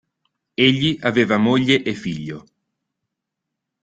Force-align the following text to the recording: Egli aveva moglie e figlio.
Egli 0.55 0.97
aveva 0.99 1.37
moglie 1.37 1.83
e 1.83 1.93
figlio. 1.93 2.43